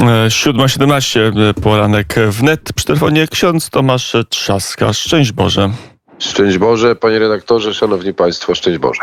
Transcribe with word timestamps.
7.17 0.00 1.54
poranek 1.62 2.14
wnet. 2.28 2.72
Przy 2.72 2.86
telefonie 2.86 3.26
ksiądz 3.28 3.70
Tomasz 3.70 4.16
Trzaska. 4.28 4.92
Szczęść 4.92 5.32
Boże. 5.32 5.70
Szczęść 6.18 6.58
Boże, 6.58 6.96
panie 6.96 7.18
redaktorze, 7.18 7.74
szanowni 7.74 8.14
państwo, 8.14 8.54
szczęść 8.54 8.78
Boże. 8.78 9.02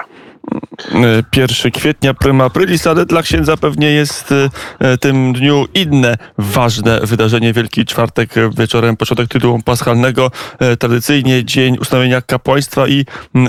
1 1.35 1.71
kwietnia, 1.71 2.13
prima 2.13 2.45
aprilis, 2.45 2.87
ale 2.87 3.05
dla 3.05 3.21
księdza 3.21 3.57
pewnie 3.57 3.91
jest 3.91 4.33
e, 4.79 4.97
tym 4.97 5.33
dniu 5.33 5.65
inne 5.73 6.17
ważne 6.37 6.99
wydarzenie. 7.03 7.53
Wielki 7.53 7.85
Czwartek 7.85 8.29
wieczorem, 8.57 8.97
początek 8.97 9.27
tytułu 9.27 9.59
paschalnego, 9.65 10.31
e, 10.59 10.77
tradycyjnie 10.77 11.45
dzień 11.45 11.77
ustanowienia 11.77 12.21
kapłaństwa 12.21 12.87
i 12.87 13.05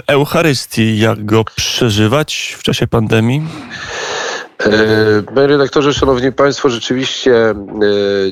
Eucharystii. 0.07 0.99
Jak 0.99 1.25
go 1.25 1.45
przeżywać 1.57 2.57
w 2.59 2.63
czasie 2.63 2.87
pandemii? 2.87 3.43
E, 4.59 5.23
panie 5.35 5.47
redaktorze, 5.47 5.95
szanowni 5.95 6.33
państwo, 6.33 6.69
rzeczywiście 6.69 7.51
e, 7.51 7.55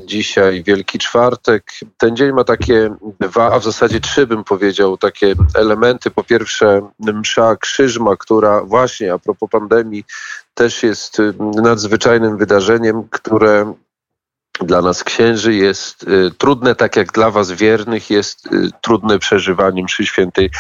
dzisiaj 0.05 0.63
Wielki 0.63 0.99
Czwartek. 0.99 1.73
Ten 1.97 2.17
dzień 2.17 2.33
ma 2.33 2.45
takie 2.45 2.97
dwa, 3.21 3.53
a 3.53 3.59
w 3.59 3.65
zasadzie 3.65 4.01
trzy 4.01 4.27
bym 4.27 4.45
powiedział, 4.45 4.99
takie 4.99 5.35
elementy. 5.55 6.11
Po 6.11 6.25
pierwsze 6.25 6.91
msza 6.99 7.57
krzyżma, 7.57 8.17
która 8.17 8.61
właśnie 8.61 9.13
a 9.13 9.19
propos 9.19 9.51
pandemii 9.51 10.05
też 10.55 10.83
jest 10.83 11.19
nadzwyczajnym 11.63 12.39
wydarzeniem, 12.39 13.09
które 13.11 13.75
dla 14.61 14.83
nas 14.83 15.05
księży 15.05 15.55
jest 15.55 16.03
y, 16.03 16.31
trudne, 16.39 16.75
tak 16.75 16.97
jak 16.97 17.13
dla 17.13 17.31
was 17.31 17.53
wiernych 17.53 18.11
jest 18.11 18.47
y, 18.47 18.71
trudne 18.81 19.19
przeżywanie 19.19 19.85
mszy 19.85 20.07
świętej 20.07 20.51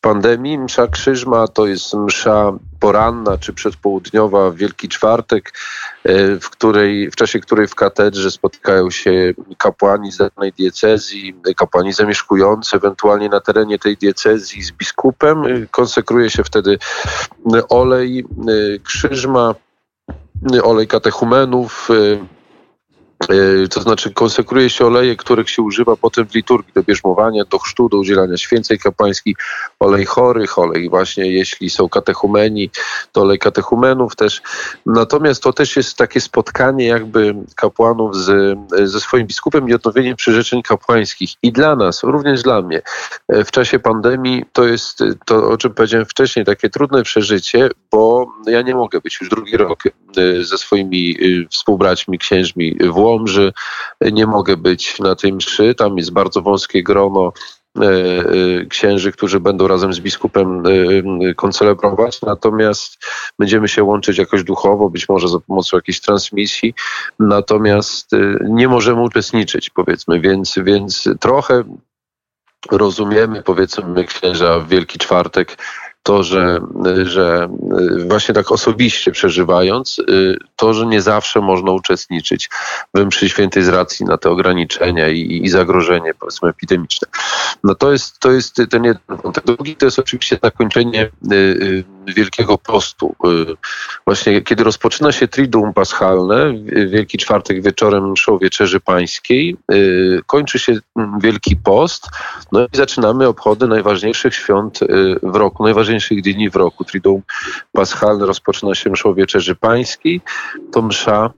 pandemii. 0.00 0.58
Msza 0.58 0.86
krzyżma 0.86 1.48
to 1.48 1.66
jest 1.66 1.94
msza 1.94 2.52
poranna 2.80 3.38
czy 3.38 3.52
przedpołudniowa 3.52 4.50
w 4.50 4.56
Wielki 4.56 4.88
Czwartek, 4.88 5.52
y, 6.06 6.40
w, 6.40 6.50
której, 6.50 7.10
w 7.10 7.16
czasie 7.16 7.40
której 7.40 7.66
w 7.66 7.74
katedrze 7.74 8.30
spotykają 8.30 8.90
się 8.90 9.34
kapłani 9.58 10.12
z 10.12 10.16
danej 10.16 10.52
diecezji, 10.52 11.34
kapłani 11.56 11.92
zamieszkujący 11.92 12.76
ewentualnie 12.76 13.28
na 13.28 13.40
terenie 13.40 13.78
tej 13.78 13.96
diecezji 13.96 14.62
z 14.62 14.72
biskupem. 14.72 15.66
Konsekruje 15.70 16.30
się 16.30 16.44
wtedy 16.44 16.78
olej 17.68 18.24
krzyżma, 18.84 19.54
olej 20.62 20.86
katechumenów, 20.86 21.88
E, 21.90 22.39
to 23.70 23.80
znaczy 23.80 24.10
konsekruje 24.10 24.70
się 24.70 24.86
oleje, 24.86 25.16
których 25.16 25.50
się 25.50 25.62
używa 25.62 25.96
potem 25.96 26.26
w 26.26 26.34
liturgii 26.34 26.72
do 26.74 26.82
bierzmowania, 26.82 27.44
do 27.44 27.58
chrztu, 27.58 27.88
do 27.88 27.98
udzielania 27.98 28.36
święcej 28.36 28.78
kapłańskiej, 28.78 29.36
olej 29.80 30.06
chorych, 30.06 30.58
olej 30.58 30.88
właśnie 30.88 31.32
jeśli 31.32 31.70
są 31.70 31.88
katechumeni, 31.88 32.70
to 33.12 33.20
olej 33.20 33.38
katechumenów 33.38 34.16
też. 34.16 34.42
Natomiast 34.86 35.42
to 35.42 35.52
też 35.52 35.76
jest 35.76 35.96
takie 35.96 36.20
spotkanie 36.20 36.86
jakby 36.86 37.34
kapłanów 37.56 38.16
z, 38.16 38.58
ze 38.84 39.00
swoim 39.00 39.26
biskupem 39.26 39.68
i 39.68 39.74
odnowienie 39.74 40.16
przyrzeczeń 40.16 40.62
kapłańskich. 40.62 41.30
I 41.42 41.52
dla 41.52 41.76
nas, 41.76 42.02
również 42.02 42.42
dla 42.42 42.62
mnie, 42.62 42.82
e, 43.28 43.44
w 43.44 43.50
czasie 43.50 43.78
pandemii 43.78 44.44
to 44.52 44.64
jest 44.64 44.98
to, 45.26 45.48
o 45.48 45.56
czym 45.56 45.74
powiedziałem 45.74 46.06
wcześniej, 46.06 46.44
takie 46.44 46.70
trudne 46.70 47.02
przeżycie, 47.02 47.70
bo 47.90 48.32
ja 48.46 48.62
nie 48.62 48.74
mogę 48.74 49.00
być 49.00 49.18
już 49.20 49.30
drugi 49.30 49.56
rok 49.56 49.86
e, 49.86 49.90
ze 50.40 50.58
swoimi 50.58 51.16
współbraćmi, 51.50 52.18
księżmi 52.18 52.76
w 52.80 52.96
Łomży. 52.96 53.52
Nie 54.12 54.26
mogę 54.26 54.56
być 54.56 54.98
na 54.98 55.14
tym 55.14 55.36
mszy. 55.36 55.74
Tam 55.74 55.96
jest 55.96 56.12
bardzo 56.12 56.42
wąskie 56.42 56.82
grono 56.82 57.32
e, 57.76 57.84
księży, 58.68 59.12
którzy 59.12 59.40
będą 59.40 59.68
razem 59.68 59.92
z 59.92 60.00
biskupem 60.00 60.62
koncelebrować, 61.36 62.22
natomiast 62.22 63.06
będziemy 63.38 63.68
się 63.68 63.84
łączyć 63.84 64.18
jakoś 64.18 64.44
duchowo, 64.44 64.90
być 64.90 65.08
może 65.08 65.28
za 65.28 65.40
pomocą 65.40 65.76
jakiejś 65.76 66.00
transmisji, 66.00 66.74
natomiast 67.18 68.10
nie 68.40 68.68
możemy 68.68 69.00
uczestniczyć, 69.00 69.70
powiedzmy, 69.70 70.20
więc, 70.20 70.58
więc 70.64 71.08
trochę 71.20 71.64
rozumiemy, 72.70 73.42
powiedzmy, 73.42 73.84
my 73.84 74.04
księża 74.04 74.58
w 74.58 74.68
Wielki 74.68 74.98
Czwartek, 74.98 75.58
to, 76.02 76.22
że, 76.22 76.60
że 77.02 77.48
właśnie 78.06 78.34
tak 78.34 78.52
osobiście 78.52 79.12
przeżywając, 79.12 79.98
y, 79.98 80.38
to, 80.56 80.74
że 80.74 80.86
nie 80.86 81.02
zawsze 81.02 81.40
można 81.40 81.72
uczestniczyć 81.72 82.50
w 82.94 83.04
mszy 83.04 83.28
świętej 83.28 83.62
z 83.62 83.68
racji 83.68 84.06
na 84.06 84.18
te 84.18 84.30
ograniczenia 84.30 85.08
i, 85.08 85.40
i 85.44 85.48
zagrożenie, 85.48 86.14
powiedzmy, 86.14 86.48
epidemiczne. 86.48 87.08
No 87.64 87.74
to 87.74 87.92
jest, 87.92 88.18
to 88.18 88.32
jest 88.32 88.60
ten 88.70 88.84
jeden 88.84 89.02
wątek. 89.22 89.44
Drugi 89.44 89.76
to 89.76 89.84
jest 89.84 89.98
oczywiście 89.98 90.38
zakończenie 90.42 91.10
y, 91.32 91.34
y, 91.34 91.84
Wielkiego 92.06 92.58
Postu. 92.58 93.16
Właśnie 94.04 94.42
kiedy 94.42 94.64
rozpoczyna 94.64 95.12
się 95.12 95.28
Triduum 95.28 95.72
Paschalne, 95.72 96.54
Wielki 96.88 97.18
Czwartek 97.18 97.62
wieczorem 97.62 98.10
mszą 98.10 98.38
Wieczerzy 98.38 98.80
Pańskiej, 98.80 99.56
kończy 100.26 100.58
się 100.58 100.78
Wielki 101.20 101.56
Post, 101.56 102.06
no 102.52 102.64
i 102.64 102.76
zaczynamy 102.76 103.28
obchody 103.28 103.66
najważniejszych 103.66 104.34
świąt 104.34 104.80
w 105.22 105.36
roku, 105.36 105.64
najważniejszych 105.64 106.22
dni 106.22 106.50
w 106.50 106.56
roku. 106.56 106.84
Triduum 106.84 107.22
Paschalne 107.72 108.26
rozpoczyna 108.26 108.74
się 108.74 108.90
mszą 108.90 109.14
Wieczerzy 109.14 109.54
Pańskiej. 109.54 110.20
To 110.72 110.82
msza 110.82 111.30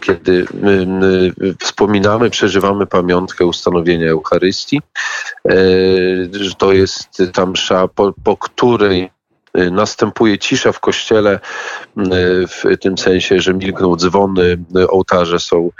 kiedy 0.00 0.46
my, 0.54 0.86
my 0.86 1.32
wspominamy, 1.58 2.30
przeżywamy 2.30 2.86
pamiątkę 2.86 3.46
ustanowienia 3.46 4.10
Eucharystii. 4.10 4.80
E, 5.48 5.54
to 6.58 6.72
jest 6.72 7.22
ta 7.32 7.46
msza, 7.46 7.88
po, 7.88 8.12
po 8.24 8.36
której 8.36 9.10
Y, 9.10 9.19
następuje 9.54 10.38
cisza 10.38 10.72
w 10.72 10.80
kościele 10.80 11.40
y, 11.98 12.00
w 12.46 12.64
tym 12.80 12.98
sensie, 12.98 13.40
że 13.40 13.54
milkną 13.54 13.96
dzwony, 13.96 14.58
y, 14.76 14.88
ołtarze 14.88 15.38
są 15.38 15.70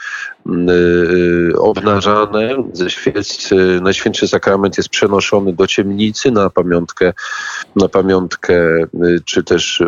obnażane, 1.59 2.65
ze 2.73 2.91
świec 2.91 3.51
Najświętszy 3.83 4.29
Sakrament 4.29 4.77
jest 4.77 4.89
przenoszony 4.89 5.53
do 5.53 5.67
ciemnicy 5.67 6.31
na 6.31 6.51
pamiątkę, 6.51 7.13
na 7.77 7.89
pamiątkę 7.89 8.55
czy 9.25 9.45
też 9.45 9.83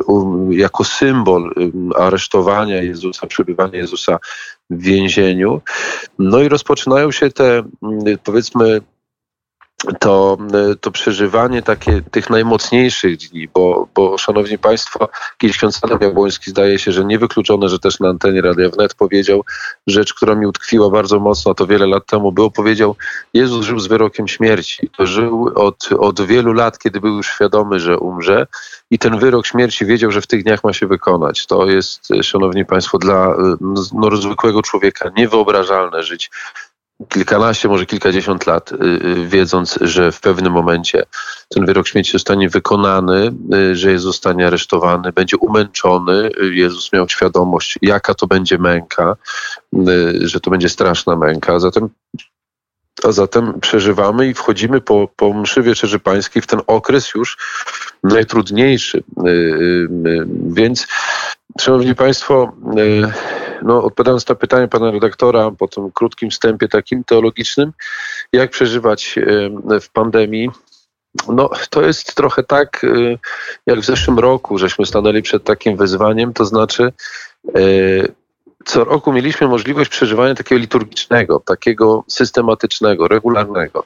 jako 0.50 0.84
symbol 0.84 1.54
aresztowania 1.96 2.82
Jezusa, 2.82 3.26
przebywania 3.26 3.78
Jezusa 3.78 4.18
w 4.70 4.82
więzieniu. 4.82 5.60
No 6.18 6.40
i 6.40 6.48
rozpoczynają 6.48 7.10
się 7.10 7.30
te, 7.30 7.62
powiedzmy, 8.24 8.80
to, 10.00 10.38
to 10.80 10.90
przeżywanie 10.90 11.62
takie 11.62 12.02
tych 12.10 12.30
najmocniejszych 12.30 13.16
dni, 13.16 13.48
bo, 13.54 13.88
bo 13.94 14.18
szanowni 14.18 14.58
państwo, 14.58 15.08
kiedyś 15.38 15.56
ksiądz 15.56 15.80
Adam 15.82 15.98
Jabłoński 16.00 16.50
zdaje 16.50 16.78
się, 16.78 16.92
że 16.92 17.04
niewykluczone, 17.04 17.68
że 17.68 17.78
też 17.78 18.00
na 18.00 18.08
antenie 18.08 18.42
Radia 18.42 18.68
Wnet 18.68 18.94
powiedział 18.94 19.44
rzecz, 19.86 20.14
która 20.14 20.34
mi 20.34 20.46
utkwiła 20.46 20.90
bardzo 20.90 21.20
mocno, 21.20 21.54
to 21.54 21.66
wiele 21.66 21.86
lat 21.86 22.06
temu 22.06 22.32
było, 22.32 22.50
powiedział, 22.50 22.96
Jezus 23.34 23.66
żył 23.66 23.78
z 23.78 23.86
wyrokiem 23.86 24.28
śmierci. 24.28 24.90
Żył 24.98 25.52
od, 25.54 25.88
od 25.98 26.20
wielu 26.20 26.52
lat, 26.52 26.78
kiedy 26.78 27.00
był 27.00 27.16
już 27.16 27.26
świadomy, 27.26 27.80
że 27.80 27.98
umrze 27.98 28.46
i 28.90 28.98
ten 28.98 29.18
wyrok 29.18 29.46
śmierci 29.46 29.86
wiedział, 29.86 30.10
że 30.10 30.20
w 30.20 30.26
tych 30.26 30.42
dniach 30.42 30.64
ma 30.64 30.72
się 30.72 30.86
wykonać. 30.86 31.46
To 31.46 31.66
jest, 31.66 32.08
szanowni 32.22 32.64
państwo, 32.64 32.98
dla 32.98 33.36
no, 33.92 34.16
zwykłego 34.16 34.62
człowieka 34.62 35.10
niewyobrażalne 35.16 36.02
żyć 36.02 36.30
kilkanaście, 37.08 37.68
może 37.68 37.86
kilkadziesiąt 37.86 38.46
lat, 38.46 38.72
y, 38.72 38.76
y, 38.76 39.28
wiedząc, 39.28 39.78
że 39.80 40.12
w 40.12 40.20
pewnym 40.20 40.52
momencie 40.52 41.02
ten 41.48 41.66
wyrok 41.66 41.88
śmierci 41.88 42.12
zostanie 42.12 42.48
wykonany, 42.48 43.32
y, 43.54 43.76
że 43.76 43.90
Jezus 43.90 44.14
zostanie 44.14 44.46
aresztowany, 44.46 45.12
będzie 45.12 45.36
umęczony. 45.36 46.30
Jezus 46.52 46.92
miał 46.92 47.08
świadomość, 47.08 47.78
jaka 47.82 48.14
to 48.14 48.26
będzie 48.26 48.58
męka, 48.58 49.16
że 50.20 50.40
to 50.40 50.50
będzie 50.50 50.68
straszna 50.68 51.16
męka. 51.16 51.60
Zatem 51.60 51.88
a 53.04 53.12
zatem 53.12 53.60
przeżywamy 53.60 54.28
i 54.28 54.34
wchodzimy 54.34 54.80
po, 54.80 55.08
po 55.16 55.34
mszy 55.34 55.62
Wieczerzy 55.62 55.98
Pańskiej 55.98 56.42
w 56.42 56.46
ten 56.46 56.60
okres 56.66 57.14
już 57.14 57.38
najtrudniejszy. 58.04 59.02
Więc, 60.46 60.86
Szanowni 61.60 61.94
Państwo, 61.94 62.52
no, 63.64 63.84
odpowiadając 63.84 64.28
na 64.28 64.34
pytanie 64.34 64.68
pana 64.68 64.90
redaktora 64.90 65.50
po 65.50 65.68
tym 65.68 65.92
krótkim 65.92 66.30
wstępie 66.30 66.68
takim 66.68 67.04
teologicznym, 67.04 67.72
jak 68.32 68.50
przeżywać 68.50 69.18
w 69.80 69.90
pandemii, 69.92 70.50
no, 71.28 71.50
to 71.70 71.82
jest 71.82 72.14
trochę 72.14 72.42
tak, 72.42 72.84
y, 72.84 73.18
jak 73.66 73.80
w 73.80 73.84
zeszłym 73.84 74.18
roku, 74.18 74.58
żeśmy 74.58 74.86
stanęli 74.86 75.22
przed 75.22 75.44
takim 75.44 75.76
wyzwaniem, 75.76 76.32
to 76.32 76.44
znaczy 76.44 76.92
y, 77.56 78.12
co 78.64 78.84
roku 78.84 79.12
mieliśmy 79.12 79.48
możliwość 79.48 79.90
przeżywania 79.90 80.34
takiego 80.34 80.58
liturgicznego, 80.58 81.40
takiego 81.40 82.04
systematycznego, 82.08 83.08
regularnego. 83.08 83.84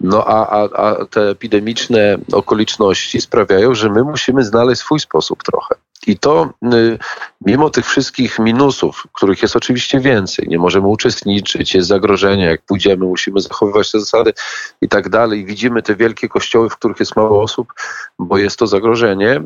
No 0.00 0.24
a, 0.26 0.48
a, 0.48 0.68
a 0.76 1.04
te 1.04 1.30
epidemiczne 1.30 2.18
okoliczności 2.32 3.20
sprawiają, 3.20 3.74
że 3.74 3.90
my 3.90 4.02
musimy 4.02 4.44
znaleźć 4.44 4.80
swój 4.80 5.00
sposób 5.00 5.42
trochę. 5.42 5.74
I 6.06 6.18
to 6.18 6.50
y, 6.74 6.98
mimo 7.46 7.70
tych 7.70 7.86
wszystkich 7.86 8.38
minusów, 8.38 9.06
których 9.12 9.42
jest 9.42 9.56
oczywiście 9.56 10.00
więcej, 10.00 10.48
nie 10.48 10.58
możemy 10.58 10.86
uczestniczyć, 10.86 11.74
jest 11.74 11.88
zagrożenie, 11.88 12.44
jak 12.44 12.62
pójdziemy, 12.62 13.06
musimy 13.06 13.40
zachowywać 13.40 13.92
te 13.92 14.00
zasady 14.00 14.32
i 14.80 14.88
tak 14.88 15.08
dalej. 15.08 15.44
Widzimy 15.44 15.82
te 15.82 15.96
wielkie 15.96 16.28
kościoły, 16.28 16.70
w 16.70 16.76
których 16.76 17.00
jest 17.00 17.16
mało 17.16 17.42
osób, 17.42 17.72
bo 18.18 18.38
jest 18.38 18.58
to 18.58 18.66
zagrożenie. 18.66 19.42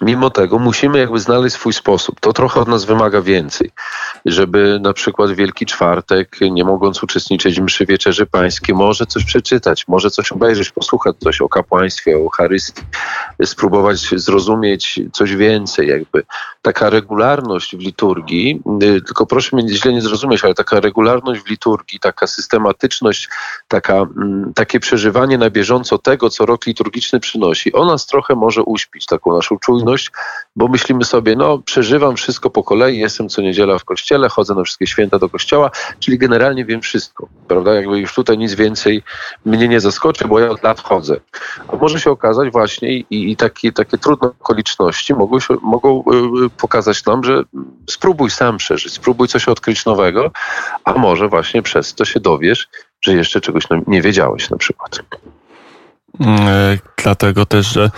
Mimo 0.00 0.30
tego 0.30 0.58
musimy 0.58 0.98
jakby 0.98 1.20
znaleźć 1.20 1.56
swój 1.56 1.72
sposób. 1.72 2.20
To 2.20 2.32
trochę 2.32 2.60
od 2.60 2.68
nas 2.68 2.84
wymaga 2.84 3.22
więcej, 3.22 3.70
żeby 4.24 4.78
na 4.82 4.92
przykład 4.92 5.30
Wielki 5.30 5.66
Czwartek, 5.66 6.38
nie 6.50 6.64
mogąc 6.64 7.02
uczestniczyć 7.02 7.60
w 7.60 7.62
mszy 7.62 7.86
Wieczerzy 7.86 8.26
Pańskiej, 8.26 8.74
może 8.74 9.06
coś 9.06 9.24
przeczytać, 9.24 9.88
może 9.88 10.10
coś 10.10 10.32
obejrzeć, 10.32 10.70
posłuchać 10.70 11.16
coś 11.16 11.40
o 11.40 11.48
kapłaństwie, 11.48 12.16
o 12.16 12.20
Eucharystii, 12.20 12.82
spróbować 13.44 13.98
zrozumieć 13.98 15.00
coś 15.12 15.36
więcej. 15.36 15.88
Jakby 15.88 16.22
taka 16.62 16.90
regularność 16.90 17.76
w 17.76 17.80
liturgii, 17.80 18.62
y, 18.82 19.02
tylko 19.02 19.26
proszę 19.26 19.56
mnie 19.56 19.68
źle 19.68 19.92
nie 19.92 20.02
zrozumieć, 20.02 20.44
ale 20.44 20.54
taka 20.54 20.80
regularność 20.80 21.40
w 21.40 21.50
liturgii, 21.50 22.00
taka 22.00 22.26
systematyczność, 22.26 23.28
taka, 23.68 23.94
mm, 23.94 24.52
takie 24.54 24.80
przeżywanie 24.80 25.38
na 25.38 25.50
bieżąco 25.50 25.98
tego, 25.98 26.30
co 26.30 26.46
rok 26.46 26.66
liturgiczny 26.66 27.20
przynosi, 27.20 27.72
ona 27.72 27.92
nas 27.92 28.06
trochę 28.06 28.34
może 28.34 28.62
uśpić, 28.62 29.06
taką 29.06 29.36
naszą 29.36 29.58
czujność 29.58 29.75
bo 30.56 30.68
myślimy 30.68 31.04
sobie, 31.04 31.36
no 31.36 31.58
przeżywam 31.58 32.16
wszystko 32.16 32.50
po 32.50 32.64
kolei, 32.64 32.98
jestem 32.98 33.28
co 33.28 33.42
niedziela 33.42 33.78
w 33.78 33.84
kościele, 33.84 34.28
chodzę 34.28 34.54
na 34.54 34.64
wszystkie 34.64 34.86
święta 34.86 35.18
do 35.18 35.28
kościoła, 35.28 35.70
czyli 35.98 36.18
generalnie 36.18 36.64
wiem 36.64 36.80
wszystko, 36.80 37.28
prawda? 37.48 37.74
Jakby 37.74 37.98
już 37.98 38.14
tutaj 38.14 38.38
nic 38.38 38.54
więcej 38.54 39.02
mnie 39.44 39.68
nie 39.68 39.80
zaskoczy, 39.80 40.28
bo 40.28 40.40
ja 40.40 40.50
od 40.50 40.62
lat 40.62 40.80
chodzę. 40.80 41.16
A 41.68 41.76
może 41.76 42.00
się 42.00 42.10
okazać 42.10 42.52
właśnie 42.52 42.96
i, 42.96 43.06
i 43.10 43.36
takie, 43.36 43.72
takie 43.72 43.98
trudne 43.98 44.28
okoliczności 44.28 45.14
mogą, 45.14 45.40
się, 45.40 45.56
mogą 45.62 46.04
y, 46.46 46.50
pokazać 46.50 47.04
nam, 47.04 47.24
że 47.24 47.42
spróbuj 47.90 48.30
sam 48.30 48.56
przeżyć, 48.56 48.92
spróbuj 48.92 49.28
coś 49.28 49.48
odkryć 49.48 49.84
nowego, 49.84 50.30
a 50.84 50.92
może 50.92 51.28
właśnie 51.28 51.62
przez 51.62 51.94
to 51.94 52.04
się 52.04 52.20
dowiesz, 52.20 52.68
że 53.00 53.14
jeszcze 53.14 53.40
czegoś 53.40 53.64
nie 53.86 54.02
wiedziałeś 54.02 54.50
na 54.50 54.56
przykład. 54.56 55.00
E, 57.06 57.16
dlatego 57.16 57.46
też, 57.46 57.66
że 57.72 57.90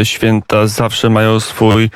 e, 0.00 0.04
święta 0.04 0.66
zawsze 0.66 1.10
mają 1.10 1.40
swój, 1.40 1.84
e, 1.84 1.90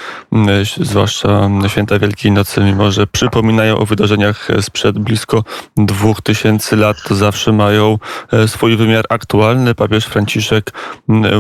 zwłaszcza 0.81 1.51
święta 1.69 1.99
Wielkiej 1.99 2.33
Nocy, 2.33 2.61
mimo 2.61 2.91
że 2.91 3.07
przypominają 3.07 3.79
o 3.79 3.87
wydarzeniach 3.87 4.49
sprzed 4.61 4.99
blisko 4.99 5.45
dwóch 5.77 6.23
tysięcy 6.23 6.77
lat, 6.77 6.97
to 7.09 7.15
zawsze 7.15 7.53
mają 7.53 7.99
swój 8.47 8.77
wymiar 8.77 9.05
aktualny. 9.09 9.75
Papież 9.75 10.05
Franciszek 10.05 10.73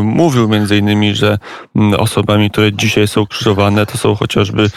mówił 0.03 0.49
między 0.49 0.77
innymi, 0.77 1.15
że 1.15 1.39
osobami, 1.99 2.51
które 2.51 2.73
dzisiaj 2.73 3.09
są 3.09 3.27
krzyżowane, 3.27 3.87
to 3.87 3.99
są 3.99 4.15
chociażby 4.15 4.71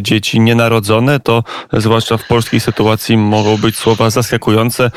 dzieci 0.00 0.40
nienarodzone, 0.40 1.20
to 1.20 1.44
zwłaszcza 1.72 2.16
w 2.16 2.26
polskiej 2.26 2.60
sytuacji 2.60 3.16
mogą 3.16 3.56
być 3.56 3.76
słowa 3.76 4.10
zaskakujące. 4.10 4.90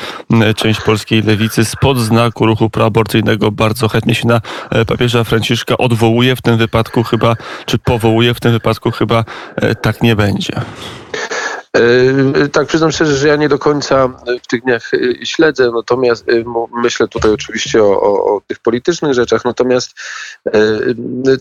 Część 0.56 0.80
polskiej 0.80 1.22
lewicy 1.22 1.64
spod 1.64 1.98
znaku 1.98 2.46
ruchu 2.46 2.70
proaborcyjnego 2.70 3.50
bardzo 3.50 3.88
chętnie 3.88 4.14
się 4.14 4.28
na 4.28 4.40
e, 4.70 4.84
papieża 4.94 5.24
Franciszka 5.24 5.76
odwołuje 5.76 6.36
w 6.36 6.42
tym 6.42 6.56
wypadku 6.56 7.02
chyba, 7.02 7.36
czy 7.66 7.78
powołuje 7.78 8.34
w 8.34 8.40
tym 8.40 8.52
wypadku 8.52 8.90
chyba 8.90 9.24
e, 9.56 9.74
tak 9.74 10.02
nie 10.02 10.16
będzie. 10.16 10.60
E, 11.76 12.48
tak, 12.48 12.66
przyznam 12.66 12.92
szczerze, 12.92 13.16
że 13.16 13.28
ja 13.28 13.36
nie 13.36 13.48
do 13.48 13.58
końca 13.58 14.08
w 14.42 14.46
tych 14.46 14.62
dniach 14.62 14.90
śledzę, 15.24 15.70
natomiast 15.74 16.26
myślę 16.82 17.08
tutaj 17.08 17.30
oczywiście 17.30 17.82
o, 17.82 18.00
o, 18.00 18.36
o 18.36 18.40
tych 18.46 18.58
politycznych 18.58 19.14
rzeczach, 19.14 19.44
natomiast 19.44 19.94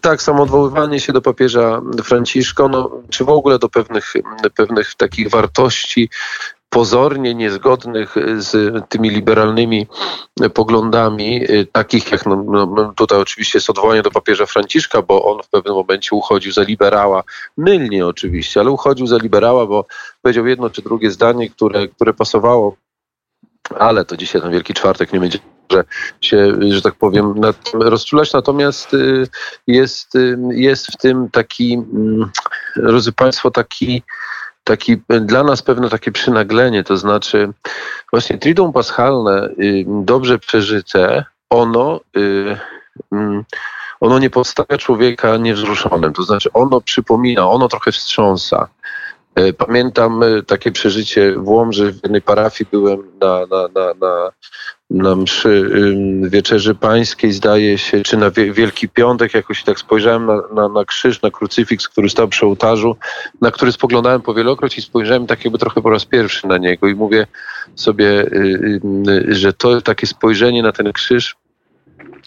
tak, 0.01 0.21
samo 0.21 0.43
odwoływanie 0.43 0.99
się 0.99 1.13
do 1.13 1.21
papieża 1.21 1.81
Franciszka, 2.03 2.67
no, 2.67 2.91
czy 3.09 3.25
w 3.25 3.29
ogóle 3.29 3.59
do 3.59 3.69
pewnych, 3.69 4.13
pewnych 4.55 4.95
takich 4.95 5.29
wartości, 5.29 6.09
pozornie 6.73 7.35
niezgodnych 7.35 8.15
z 8.37 8.73
tymi 8.89 9.09
liberalnymi 9.09 9.87
poglądami, 10.53 11.51
y, 11.51 11.67
takich 11.71 12.11
jak 12.11 12.25
no, 12.25 12.35
no, 12.45 12.93
tutaj 12.95 13.19
oczywiście 13.19 13.57
jest 13.57 13.69
odwołanie 13.69 14.01
do 14.01 14.11
papieża 14.11 14.45
Franciszka, 14.45 15.01
bo 15.01 15.25
on 15.25 15.43
w 15.43 15.49
pewnym 15.49 15.73
momencie 15.73 16.15
uchodził 16.15 16.51
za 16.51 16.63
liberała, 16.63 17.23
mylnie 17.57 18.07
oczywiście, 18.07 18.59
ale 18.59 18.71
uchodził 18.71 19.07
za 19.07 19.17
liberała, 19.17 19.65
bo 19.65 19.85
powiedział 20.21 20.47
jedno 20.47 20.69
czy 20.69 20.81
drugie 20.81 21.11
zdanie, 21.11 21.49
które, 21.49 21.87
które 21.87 22.13
pasowało, 22.13 22.75
ale 23.79 24.05
to 24.05 24.17
dzisiaj 24.17 24.41
ten 24.41 24.51
Wielki 24.51 24.73
Czwartek 24.73 25.13
nie 25.13 25.19
będzie 25.19 25.39
że 25.71 25.83
się, 26.21 26.53
że 26.69 26.81
tak 26.81 26.95
powiem, 26.95 27.39
nad 27.39 27.71
tym 27.71 27.81
rozczulać. 27.81 28.33
Natomiast 28.33 28.93
y, 28.93 29.27
jest, 29.67 30.15
y, 30.15 30.37
jest 30.51 30.87
w 30.87 30.97
tym 30.97 31.29
taki, 31.31 31.73
mm, 31.73 32.31
drodzy 32.75 33.11
Państwo, 33.11 33.51
taki 33.51 34.03
taki 34.63 35.01
dla 35.21 35.43
nas 35.43 35.61
pewne 35.61 35.89
takie 35.89 36.11
przynaglenie, 36.11 36.83
to 36.83 36.97
znaczy 36.97 37.49
właśnie 38.11 38.37
Triduum 38.37 38.73
Paschalne, 38.73 39.49
y, 39.59 39.85
dobrze 39.87 40.39
przeżyte, 40.39 41.25
ono, 41.49 41.99
y, 42.17 42.57
mm, 43.11 43.43
ono 43.99 44.19
nie 44.19 44.29
postawia 44.29 44.77
człowieka 44.77 45.37
niewzruszonym, 45.37 46.13
to 46.13 46.23
znaczy 46.23 46.49
ono 46.53 46.81
przypomina, 46.81 47.49
ono 47.49 47.67
trochę 47.67 47.91
wstrząsa. 47.91 48.67
Y, 49.39 49.53
pamiętam 49.53 50.21
takie 50.47 50.71
przeżycie 50.71 51.31
w 51.31 51.47
Łomży, 51.47 51.91
w 51.91 52.03
jednej 52.03 52.21
parafii 52.21 52.67
byłem 52.71 52.99
na, 53.21 53.39
na, 53.39 53.67
na, 53.75 53.93
na, 53.93 54.31
na 54.93 55.15
mszy 55.15 55.69
Wieczerzy 56.21 56.75
Pańskiej, 56.75 57.31
zdaje 57.31 57.77
się, 57.77 58.03
czy 58.03 58.17
na 58.17 58.31
Wielki 58.31 58.89
Piątek, 58.89 59.33
jakoś 59.33 59.63
tak 59.63 59.79
spojrzałem 59.79 60.25
na, 60.25 60.41
na, 60.53 60.69
na, 60.69 60.85
krzyż, 60.85 61.21
na 61.21 61.31
krucyfiks, 61.31 61.87
który 61.87 62.09
stał 62.09 62.27
przy 62.27 62.45
ołtarzu, 62.45 62.95
na 63.41 63.51
który 63.51 63.71
spoglądałem 63.71 64.21
powielokroć 64.21 64.77
i 64.77 64.81
spojrzałem 64.81 65.27
tak 65.27 65.45
jakby 65.45 65.59
trochę 65.59 65.81
po 65.81 65.89
raz 65.89 66.05
pierwszy 66.05 66.47
na 66.47 66.57
niego 66.57 66.87
i 66.87 66.95
mówię 66.95 67.27
sobie, 67.75 68.05
y, 68.05 68.81
y, 69.07 69.35
że 69.35 69.53
to 69.53 69.81
takie 69.81 70.07
spojrzenie 70.07 70.63
na 70.63 70.71
ten 70.71 70.93
krzyż 70.93 71.35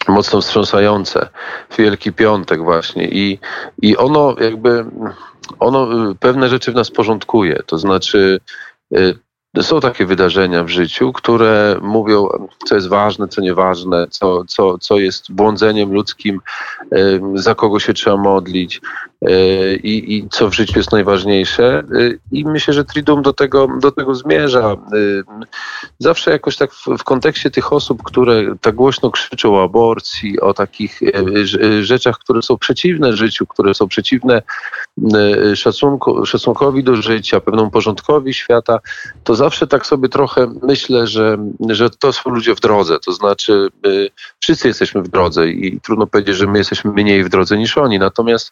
mocno 0.07 0.41
wstrząsające. 0.41 1.29
W 1.69 1.77
Wielki 1.77 2.13
Piątek 2.13 2.63
właśnie. 2.63 3.07
I, 3.07 3.39
i 3.81 3.97
ono 3.97 4.35
jakby 4.39 4.85
ono 5.59 6.11
y, 6.11 6.15
pewne 6.15 6.49
rzeczy 6.49 6.71
w 6.71 6.75
nas 6.75 6.91
porządkuje, 6.91 7.63
to 7.65 7.77
znaczy 7.77 8.39
są 9.61 9.79
takie 9.79 10.05
wydarzenia 10.05 10.63
w 10.63 10.69
życiu, 10.69 11.13
które 11.13 11.79
mówią, 11.81 12.27
co 12.65 12.75
jest 12.75 12.87
ważne, 12.87 13.27
co 13.27 13.41
nieważne, 13.41 14.07
co, 14.09 14.45
co, 14.45 14.77
co 14.77 14.99
jest 14.99 15.31
błądzeniem 15.31 15.93
ludzkim, 15.93 16.41
za 17.35 17.55
kogo 17.55 17.79
się 17.79 17.93
trzeba 17.93 18.17
modlić 18.17 18.81
i, 19.83 20.15
i 20.15 20.29
co 20.29 20.49
w 20.49 20.53
życiu 20.53 20.79
jest 20.79 20.91
najważniejsze. 20.91 21.79
E, 21.79 21.83
I 22.31 22.45
myślę, 22.45 22.73
że 22.73 22.85
Triduum 22.85 23.21
do 23.21 23.33
tego, 23.33 23.67
do 23.81 23.91
tego 23.91 24.15
zmierza. 24.15 24.71
E, 24.71 24.77
zawsze 25.99 26.31
jakoś 26.31 26.57
tak 26.57 26.73
w, 26.73 26.85
w 26.97 27.03
kontekście 27.03 27.51
tych 27.51 27.73
osób, 27.73 28.03
które 28.03 28.55
tak 28.61 28.75
głośno 28.75 29.11
krzyczą 29.11 29.55
o 29.55 29.63
aborcji, 29.63 30.39
o 30.39 30.53
takich 30.53 30.99
rzeczach, 31.81 32.17
które 32.19 32.41
są 32.41 32.57
przeciwne 32.57 33.13
życiu, 33.13 33.45
które 33.47 33.73
są 33.73 33.87
przeciwne 33.87 34.41
szacunku, 35.55 36.25
szacunkowi 36.25 36.83
do 36.83 36.95
życia, 36.95 37.39
pewnemu 37.39 37.71
porządkowi 37.71 38.33
świata, 38.33 38.79
to 39.23 39.35
zawsze 39.35 39.67
tak 39.67 39.85
sobie 39.85 40.09
trochę 40.09 40.53
myślę, 40.63 41.07
że, 41.07 41.37
że 41.69 41.89
to 41.89 42.13
są 42.13 42.29
ludzie 42.29 42.55
w 42.55 42.59
drodze. 42.59 42.99
To 42.99 43.11
znaczy, 43.11 43.67
wszyscy 44.39 44.67
jesteśmy 44.67 45.01
w 45.01 45.07
drodze 45.07 45.49
i 45.49 45.79
trudno 45.81 46.07
powiedzieć, 46.07 46.35
że 46.35 46.47
my 46.47 46.57
jesteśmy 46.57 46.91
mniej 46.91 47.23
w 47.23 47.29
drodze 47.29 47.57
niż 47.57 47.77
oni. 47.77 47.99
Natomiast 47.99 48.51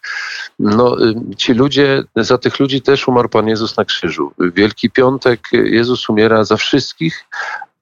no, 0.58 0.96
ci 1.36 1.54
ludzie, 1.54 2.02
za 2.16 2.38
tych 2.38 2.60
ludzi 2.60 2.82
też 2.82 3.08
umarł 3.08 3.28
Pan 3.28 3.48
Jezus 3.48 3.76
na 3.76 3.84
krzyżu. 3.84 4.32
Wielki 4.38 4.90
Piątek 4.90 5.48
Jezus 5.52 6.08
umiera 6.08 6.44
za 6.44 6.56
wszystkich, 6.56 7.24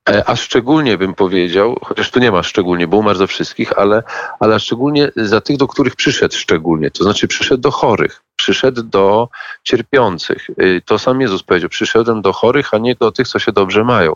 e, 0.08 0.28
a 0.28 0.36
szczególnie 0.36 0.98
bym 0.98 1.14
powiedział, 1.14 1.78
chociaż 1.82 2.10
tu 2.10 2.20
nie 2.20 2.32
ma 2.32 2.42
szczególnie, 2.42 2.86
bo 2.86 2.96
umarł 2.96 3.18
za 3.18 3.26
wszystkich, 3.26 3.78
ale, 3.78 4.02
ale 4.40 4.60
szczególnie 4.60 5.12
za 5.16 5.40
tych, 5.40 5.56
do 5.56 5.66
których 5.66 5.96
przyszedł 5.96 6.34
szczególnie, 6.34 6.90
to 6.90 7.04
znaczy 7.04 7.28
przyszedł 7.28 7.62
do 7.62 7.70
chorych 7.70 8.23
przyszedł 8.44 8.82
do 8.82 9.28
cierpiących. 9.62 10.50
Y, 10.50 10.82
to 10.84 10.98
sam 10.98 11.20
Jezus 11.20 11.42
powiedział, 11.42 11.68
przyszedłem 11.68 12.22
do 12.22 12.32
chorych, 12.32 12.74
a 12.74 12.78
nie 12.78 12.94
do 12.94 13.12
tych, 13.12 13.28
co 13.28 13.38
się 13.38 13.52
dobrze 13.52 13.84
mają. 13.84 14.12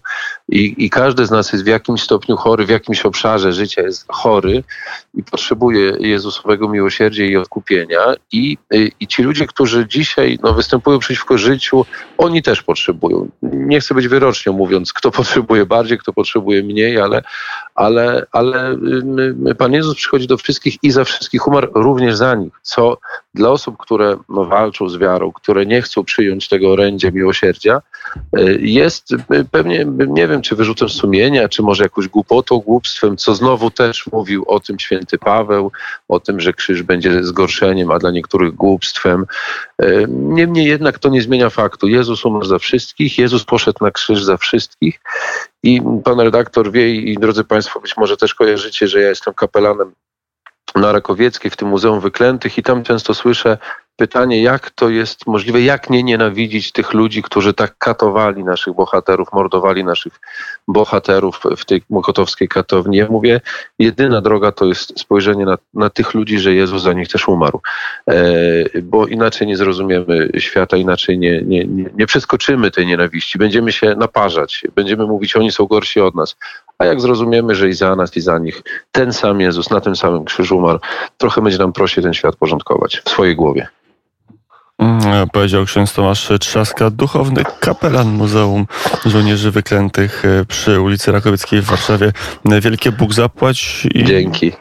I, 0.48 0.74
I 0.84 0.90
każdy 0.90 1.26
z 1.26 1.30
nas 1.30 1.52
jest 1.52 1.64
w 1.64 1.68
jakimś 1.68 2.02
stopniu 2.02 2.36
chory, 2.36 2.66
w 2.66 2.68
jakimś 2.68 3.02
obszarze 3.02 3.52
życia 3.52 3.82
jest 3.82 4.06
chory 4.08 4.64
i 5.14 5.22
potrzebuje 5.22 5.92
Jezusowego 6.00 6.68
miłosierdzia 6.68 7.24
i 7.24 7.36
odkupienia. 7.36 8.14
I, 8.32 8.58
y, 8.74 8.90
i 9.00 9.06
ci 9.06 9.22
ludzie, 9.22 9.46
którzy 9.46 9.86
dzisiaj 9.88 10.38
no, 10.42 10.54
występują 10.54 10.98
przeciwko 10.98 11.38
życiu, 11.38 11.86
oni 12.18 12.42
też 12.42 12.62
potrzebują. 12.62 13.28
Nie 13.42 13.80
chcę 13.80 13.94
być 13.94 14.08
wyrocznią 14.08 14.52
mówiąc, 14.52 14.92
kto 14.92 15.10
potrzebuje 15.10 15.66
bardziej, 15.66 15.98
kto 15.98 16.12
potrzebuje 16.12 16.62
mniej, 16.62 17.00
ale, 17.00 17.22
ale, 17.74 18.26
ale 18.32 18.72
y, 19.50 19.54
Pan 19.54 19.72
Jezus 19.72 19.96
przychodzi 19.96 20.26
do 20.26 20.36
wszystkich 20.36 20.76
i 20.82 20.90
za 20.90 21.04
wszystkich 21.04 21.46
umarł 21.46 21.68
również 21.74 22.16
za 22.16 22.34
nich, 22.34 22.52
co 22.62 22.98
dla 23.34 23.50
osób, 23.50 23.76
które 23.78 24.17
no, 24.28 24.44
walczą 24.44 24.88
z 24.88 24.96
wiarą, 24.96 25.32
które 25.32 25.66
nie 25.66 25.82
chcą 25.82 26.04
przyjąć 26.04 26.48
tego 26.48 26.72
orędzia 26.72 27.10
miłosierdzia, 27.10 27.82
y, 28.38 28.58
jest 28.60 29.12
y, 29.12 29.44
pewnie, 29.50 29.86
nie 30.08 30.28
wiem, 30.28 30.42
czy 30.42 30.56
wyrzutem 30.56 30.88
sumienia, 30.88 31.48
czy 31.48 31.62
może 31.62 31.82
jakąś 31.82 32.08
głupotą, 32.08 32.58
głupstwem, 32.58 33.16
co 33.16 33.34
znowu 33.34 33.70
też 33.70 34.06
mówił 34.12 34.44
o 34.46 34.60
tym 34.60 34.78
święty 34.78 35.18
Paweł, 35.18 35.72
o 36.08 36.20
tym, 36.20 36.40
że 36.40 36.52
krzyż 36.52 36.82
będzie 36.82 37.24
zgorszeniem, 37.24 37.90
a 37.90 37.98
dla 37.98 38.10
niektórych 38.10 38.54
głupstwem. 38.54 39.26
Niemniej 40.08 40.66
jednak 40.66 40.98
to 40.98 41.08
nie 41.08 41.22
zmienia 41.22 41.50
faktu. 41.50 41.88
Jezus 41.88 42.24
umarł 42.24 42.44
za 42.44 42.58
wszystkich, 42.58 43.18
Jezus 43.18 43.44
poszedł 43.44 43.84
na 43.84 43.90
krzyż 43.90 44.22
za 44.22 44.36
wszystkich 44.36 45.00
i 45.62 45.82
pan 46.04 46.20
redaktor 46.20 46.72
wie 46.72 46.94
i 46.94 47.14
drodzy 47.14 47.44
Państwo 47.44 47.80
być 47.80 47.96
może 47.96 48.16
też 48.16 48.34
kojarzycie, 48.34 48.88
że 48.88 49.00
ja 49.00 49.08
jestem 49.08 49.34
kapelanem 49.34 49.92
na 50.74 50.92
Rakowieckiej, 50.92 51.50
w 51.50 51.56
tym 51.56 51.68
Muzeum 51.68 52.00
Wyklętych 52.00 52.58
i 52.58 52.62
tam 52.62 52.82
często 52.82 53.14
słyszę 53.14 53.58
pytanie, 53.98 54.42
jak 54.42 54.70
to 54.70 54.88
jest 54.88 55.26
możliwe, 55.26 55.60
jak 55.60 55.90
nie 55.90 56.02
nienawidzić 56.02 56.72
tych 56.72 56.94
ludzi, 56.94 57.22
którzy 57.22 57.54
tak 57.54 57.78
katowali 57.78 58.44
naszych 58.44 58.74
bohaterów, 58.74 59.32
mordowali 59.32 59.84
naszych 59.84 60.20
bohaterów 60.68 61.40
w 61.56 61.64
tej 61.64 61.82
mokotowskiej 61.90 62.48
katowni. 62.48 62.96
Ja 62.96 63.06
mówię, 63.10 63.40
jedyna 63.78 64.20
droga 64.20 64.52
to 64.52 64.64
jest 64.64 65.00
spojrzenie 65.00 65.44
na, 65.44 65.58
na 65.74 65.90
tych 65.90 66.14
ludzi, 66.14 66.38
że 66.38 66.54
Jezus 66.54 66.82
za 66.82 66.92
nich 66.92 67.08
też 67.08 67.28
umarł, 67.28 67.60
e, 68.10 68.80
bo 68.82 69.06
inaczej 69.06 69.46
nie 69.46 69.56
zrozumiemy 69.56 70.28
świata, 70.38 70.76
inaczej 70.76 71.18
nie, 71.18 71.42
nie, 71.42 71.64
nie, 71.64 71.84
nie 71.94 72.06
przeskoczymy 72.06 72.70
tej 72.70 72.86
nienawiści, 72.86 73.38
będziemy 73.38 73.72
się 73.72 73.94
naparzać, 73.94 74.62
będziemy 74.74 75.06
mówić, 75.06 75.36
oni 75.36 75.52
są 75.52 75.66
gorsi 75.66 76.00
od 76.00 76.14
nas, 76.14 76.36
a 76.78 76.84
jak 76.84 77.00
zrozumiemy, 77.00 77.54
że 77.54 77.68
i 77.68 77.72
za 77.72 77.96
nas, 77.96 78.16
i 78.16 78.20
za 78.20 78.38
nich 78.38 78.62
ten 78.92 79.12
sam 79.12 79.40
Jezus 79.40 79.70
na 79.70 79.80
tym 79.80 79.96
samym 79.96 80.24
krzyżu 80.24 80.58
umarł, 80.58 80.78
trochę 81.16 81.42
będzie 81.42 81.58
nam 81.58 81.72
prościej 81.72 82.04
ten 82.04 82.14
świat 82.14 82.36
porządkować 82.36 83.02
w 83.04 83.10
swojej 83.10 83.36
głowie. 83.36 83.68
Mm, 84.78 85.28
Powiedział 85.32 85.64
ksiądz 85.64 85.92
Tomasz 85.92 86.28
Trzaska, 86.40 86.90
duchowny 86.90 87.42
kapelan 87.60 88.08
Muzeum 88.08 88.66
Żołnierzy 89.06 89.50
Wyklętych 89.50 90.24
e, 90.24 90.44
przy 90.44 90.80
ulicy 90.80 91.12
Rakowieckiej 91.12 91.60
w 91.62 91.64
Warszawie. 91.64 92.12
Wielkie 92.44 92.92
Bóg 92.92 93.14
zapłać 93.14 93.86
i, 93.94 94.04
Dzięki. 94.04 94.52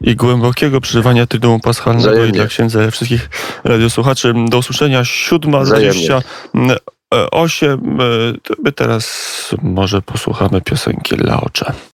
i 0.00 0.16
głębokiego 0.16 0.80
przeżywania 0.80 1.26
Tytułu 1.26 1.60
Paschalnego 1.60 2.08
Wzajemnie. 2.10 2.28
i 2.28 2.32
dla 2.32 2.46
księdza 2.46 2.90
wszystkich 2.90 3.30
radiosłuchaczy. 3.64 4.34
Do 4.48 4.58
usłyszenia 4.58 5.02
7.28. 5.02 7.78
My 8.64 8.72
teraz 8.72 9.06
może 9.62 10.02
posłuchamy 10.02 10.60
piosenki 10.60 11.16
Laocze. 11.16 11.72